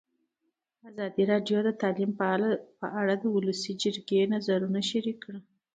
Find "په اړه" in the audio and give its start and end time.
2.81-3.13